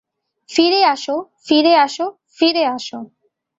ফিরে 0.49 0.81
আসো, 0.85 1.15
ফিরে 1.47 1.73
আসো, 1.75 2.05
ফিরে 2.37 2.63
আসো। 2.65 2.99